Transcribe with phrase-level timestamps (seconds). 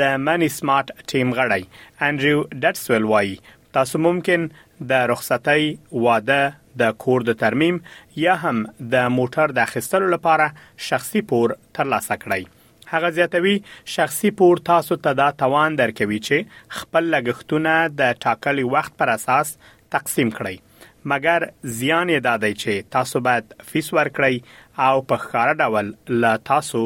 [0.00, 3.34] د منی سمارټ ټیم غړی انډریو ډټسویل وایي
[3.78, 4.46] تاسو ممکن
[4.90, 6.40] د رخصتۍ واده
[6.80, 7.76] د کور د ترمیم
[8.24, 8.62] یا هم
[8.96, 10.48] د موټر د اخیستلو لپاره
[10.88, 13.54] شخصي پور ترلاسه کړئ هغه زیاتوي
[13.96, 19.54] شخصي پور تاسو ته دا توان درکوي چې خپل لګښتونه د ټاکلي وخت پر اساس
[19.96, 20.58] تقسیم کړئ
[21.10, 21.40] مګر
[21.78, 24.36] زیان یې دادای چې تاسو باید فیس ورکړی
[24.86, 25.86] او په خاره ډول
[26.22, 26.82] لا تاسو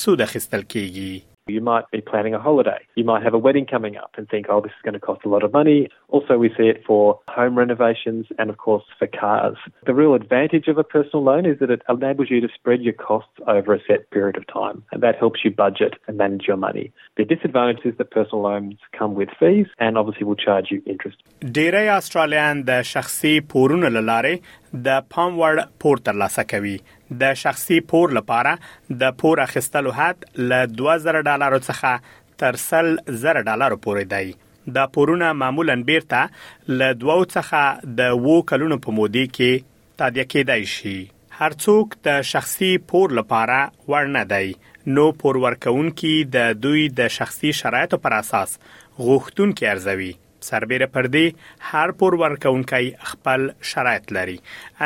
[0.00, 1.12] سود اخیستل کیږي
[1.48, 2.78] You might be planning a holiday.
[2.94, 5.24] You might have a wedding coming up and think, oh, this is going to cost
[5.24, 5.88] a lot of money.
[6.08, 9.56] Also, we see it for home renovations and, of course, for cars.
[9.86, 12.92] The real advantage of a personal loan is that it enables you to spread your
[12.92, 16.56] costs over a set period of time, and that helps you budget and manage your
[16.58, 16.92] money.
[17.16, 21.16] The disadvantage is that personal loans come with fees and obviously will charge you interest.
[21.56, 23.88] ډیری آسترالیان د شخصي پورونو
[24.86, 25.58] د پام وړ
[26.50, 26.76] کوي
[27.20, 32.12] د شخصي پور لپاره د پور اخیستلو حد ل 2000 ډالر څخه
[32.42, 34.34] تر 3000 ډالر پورې دی
[34.78, 39.64] دا پورونه معمولا بیرته ل 2 څخه د 2 کلونو په مودې کې
[40.02, 40.98] تادیه کېدای شي
[41.40, 44.54] هرڅوک د شخصي پور لپاره ورنه دی
[44.96, 48.56] نو پور ورکونکي د دوی د شخصي شرایطو پر اساس
[49.08, 50.12] غوښتونکي ارزوي
[50.46, 54.36] سربیره پر دې هر پور ورکونکي خپل شرایط لري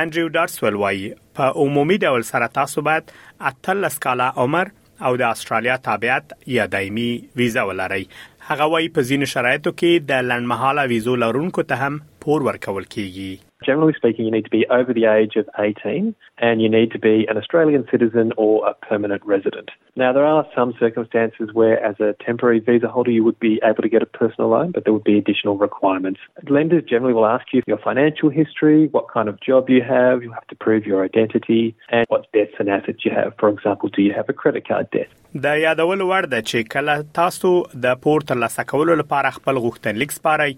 [0.02, 3.12] انډریو ډارسول وایي په عمومي ډول سره تاسو باید
[3.52, 4.72] اتل سکالا عمر
[5.08, 7.08] او د استرالیا تابعیت یا دایمي
[7.42, 12.48] ویزا ولرئ هغه وایي په ځینې شرایطو کې د لنډمحاله ویزو لرونکو ته هم پور
[12.50, 13.32] ورکول کیږي
[13.64, 16.98] Generally speaking, you need to be over the age of 18 and you need to
[16.98, 19.70] be an Australian citizen or a permanent resident.
[19.96, 23.82] Now, there are some circumstances where, as a temporary visa holder, you would be able
[23.82, 26.20] to get a personal loan, but there would be additional requirements.
[26.48, 30.32] Lenders generally will ask you your financial history, what kind of job you have, you
[30.32, 33.32] have to prove your identity, and what debts and assets you have.
[33.38, 35.08] For example, do you have a credit card debt?
[35.34, 37.50] د یادول وړ ده چې کله تاسو
[37.84, 40.48] د پورت لاسه کولو لپاره خپل غوښتنلیک سپارئ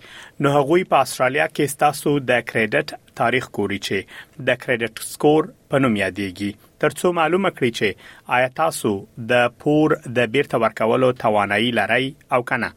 [0.47, 5.83] نو هغوی په استرالیا کې تاسو د کریډټ تاریخ ګوري چې د کریډټ سکور په
[5.85, 8.95] نوم یادېږي ترڅو معلومه کړئ چې آیا تاسو
[9.35, 12.03] د پور د بیرته ورکولو توانایي لرئ
[12.39, 12.73] او کنه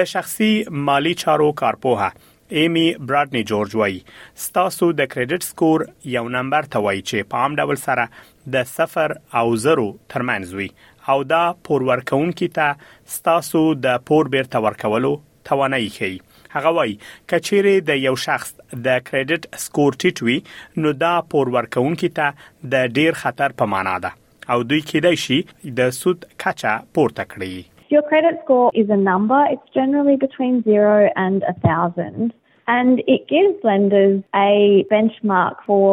[0.00, 0.52] د شخصي
[0.90, 2.12] مالی چارو کارپوهه
[2.58, 4.02] ایمی براډنی جورج وای
[4.48, 5.86] ستاسو د کریډټ سکور
[6.18, 8.06] یو نمبر ته وای چې په عام ډول سره
[8.54, 10.70] د 0 او 0 ترمنځ وي
[11.08, 12.74] او دا پور ورکونکو ته
[13.16, 15.12] ستاسو د پور بیرته ورکولو
[15.50, 16.18] توانایي ښيي
[16.56, 16.92] هغه وای
[17.32, 18.50] کچيري د یو شخص
[18.88, 20.36] د کریډټ سکور ټیټوي
[20.84, 24.12] نو دا پور ورکونکو ته د ډیر خطر په معنا ده
[24.54, 25.38] او دوی کېدای شي
[25.80, 29.38] د سود کچا پورته کړي Your credit score is a number.
[29.52, 31.44] It's generally between 0 and
[31.76, 32.32] 1000.
[32.70, 35.90] And it gives lenders a benchmark for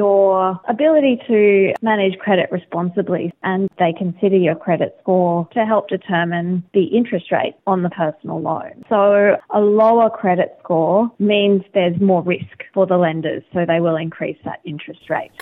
[0.00, 3.32] your ability to manage credit responsibly.
[3.50, 8.38] And they consider your credit score to help determine the interest rate on the personal
[8.50, 8.74] loan.
[8.94, 13.42] So a lower credit score means there's more risk for the lenders.
[13.54, 15.32] So they will increase that interest rate.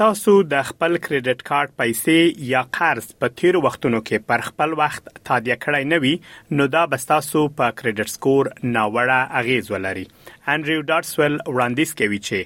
[0.00, 5.08] تاسو د خپل کریډټ کارت پیسې یا قرض په تیر وختونو کې پر خپل وخت
[5.30, 6.14] تادیه کړای نه وي
[6.60, 12.38] نو دا بستاسو په کریډټ سکور ناوړه اغیز ولري لري انډریو ډاټسول وړاندیز کوي چې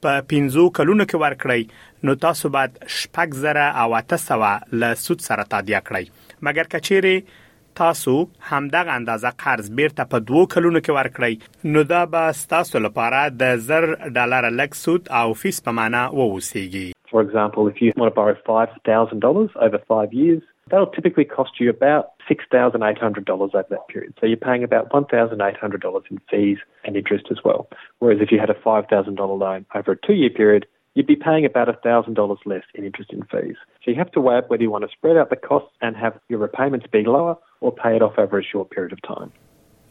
[0.05, 5.83] په 15 کلونو کې ورکړی نو تاسو باید 6000 او 800 ل سود سره تادیه
[5.89, 7.43] کړئ مګر کچېر
[7.79, 8.11] تاسو
[8.49, 13.61] همدغه اندازه قرض بیرته په 2 کلونو کې ورکړی نو دا به تاسو لپاره د
[13.67, 18.13] 1000 ډالر لک سود او فیس په معنا ووسیږي For example, if you want to
[18.13, 19.23] borrow $5,000
[19.55, 24.13] over five years, that'll typically cost you about $6,800 over that period.
[24.19, 27.69] So you're paying about $1,800 in fees and interest as well.
[27.99, 31.45] Whereas if you had a $5,000 loan over a two year period, you'd be paying
[31.45, 33.55] about $1,000 less in interest and fees.
[33.85, 35.95] So you have to weigh up whether you want to spread out the costs and
[35.95, 39.31] have your repayments be lower or pay it off over a short period of time.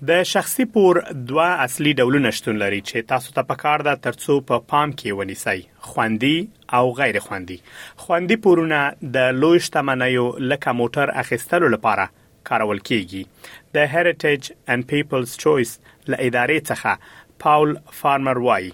[0.02, 0.96] د شخصي پور
[1.30, 5.18] دوه اصلي ډولونه شتون لري چې تاسو ته پکار ده ترڅو په پا پام کې
[5.18, 6.46] ونیسئ خوندي
[6.78, 7.56] او غیر خوندي
[8.04, 8.80] خوندي پورونه
[9.16, 12.08] د لوی شتمنیو لکه موټر اخیستلو لپاره
[12.50, 18.72] کارول کیږي د هریټیج اند پیپلز چويس له ادارې څخه پاول فارمر وایي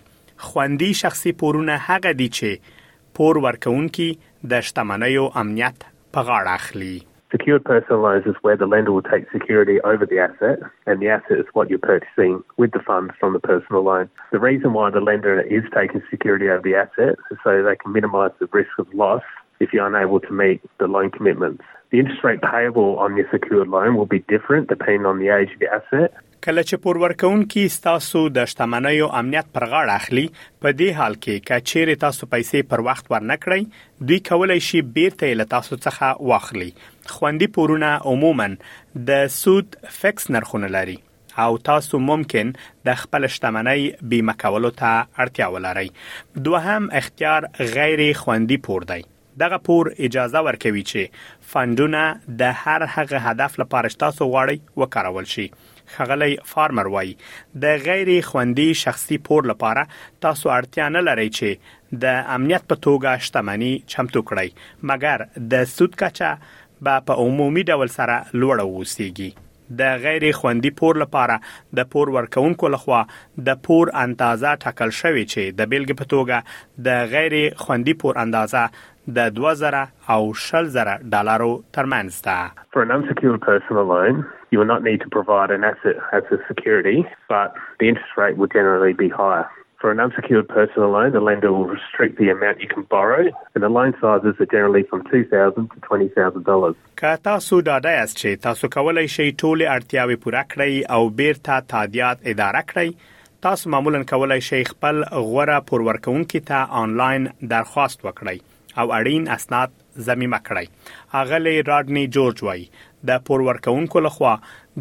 [0.49, 2.81] خوندي شخصي پورونه هغه دي چې
[3.21, 4.11] پور ورکونکي
[4.55, 6.99] د شتمنیو امنیت په غاړه اخلي
[7.31, 11.09] Secured personal loans is where the lender will take security over the asset, and the
[11.09, 14.11] asset is what you're purchasing with the funds from the personal loan.
[14.33, 17.93] The reason why the lender is taking security over the asset is so they can
[17.93, 19.23] minimise the risk of loss
[19.61, 21.63] if you're unable to meet the loan commitments.
[21.91, 25.51] The interest rate payable on your secured loan will be different depending on the age
[25.53, 26.13] of the asset
[26.45, 31.15] کله چې پور ورکونکي تاسو د شتمنۍ او امنیت پر غاړه اخلي په دې حال
[31.17, 36.69] کې کچېر تاسو پیسې پر وخت ورنکړی دوی کولای شي بیرته له تاسو څخه واخلي
[36.77, 38.47] خوندې پورونه عموما
[39.11, 40.95] د سود فکس نرخونه لري
[41.47, 42.53] او تاسو ممکن
[42.91, 44.93] د خپل شتمنۍ بیمه کولو ته
[45.25, 45.87] اړتیا ولرئ
[46.49, 49.01] دوهم اختیار غیر خوندې پور دی
[49.43, 52.01] دغه پور اجازه ورکوي چې فندونه
[52.45, 55.47] د هر هغه هدف لپاره تاسو غواړئ وکارول شي
[55.97, 57.17] خغلی فارمر وای
[57.63, 59.83] د غیر خوندي شخصي پور لپاره
[60.27, 61.51] تاسو اړتیا نه لرئ چې
[62.05, 62.07] د
[62.39, 64.49] امنیت په توګه شتمني چمتو کړئ
[64.93, 66.31] مګر د سود کچا
[66.89, 69.31] به په عمومي ډول سره لوړ ووسیږي
[69.81, 71.35] د غیر خوندي پور لپاره
[71.79, 73.03] د پور ورکونکو لخوا
[73.49, 76.37] د پور اندازه ټاکل شوې چې د بیلګې په توګه
[76.89, 77.35] د غیر
[77.67, 78.63] خوندي پور اندازه
[79.19, 82.37] د 2000 او 6000 ډالرو ترمنځ ده
[84.51, 88.37] you will not need to provide an asset as a security, but the interest rate
[88.37, 89.49] will generally be higher.
[89.81, 93.23] For an unsecured personal loan, the lender will restrict the amount you can borrow,
[93.55, 96.77] and the loan sizes are generally from $2,000 to $20,000.
[96.97, 102.19] که تاسو ډاډه یاست چې تاسو کولای شئ ټول اړتیاوې پوره کړئ او بیرته تادیات
[102.35, 102.95] اداره کړئ
[103.49, 109.73] تاسو معمولا کولای شئ خپل غوړه پورورکونکو ته آنلاین درخواست وکړئ او اړین اسناد
[110.11, 112.69] زميمه کړئ اغلی راډنی جورج وای
[113.09, 114.35] د پور ورکونکو لخوا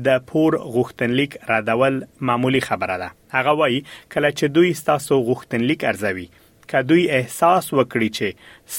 [0.08, 1.96] د پور غوښتنلیک رادول
[2.30, 3.80] معمولی خبره ده هغه وایي
[4.14, 6.28] کله چې دوی ستاسو غوښتنلیک ارزوي
[6.72, 8.28] که دوی احساس وکړي چې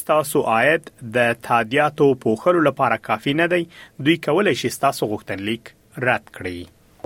[0.00, 0.82] ستاسو آیت
[1.16, 3.62] د تادیاتو پوښلو لپاره کافی نه دی
[4.10, 5.62] دوی کولای شي ستاسو غوښتنلیک
[6.08, 6.58] رد کړي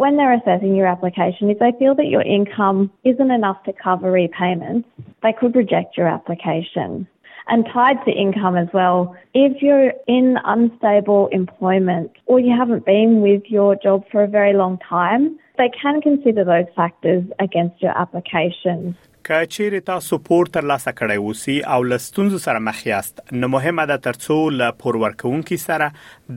[0.03, 2.79] When they're assessing your application, if they feel that your income
[3.11, 4.89] isn't enough to cover repayments,
[5.27, 7.05] they could reject your application.
[7.49, 9.15] and tied to income as well.
[9.35, 14.55] If you're in unstable employment or you haven't been with your job for a very
[14.55, 18.97] long time, they can consider those factors against your application.
[19.27, 23.87] که چیرې تاسو پور تر لاسه کړی وسی او لستونز سره مخ یاست نو مهمه
[23.91, 25.89] ده ترڅو له پور ورکونکو سره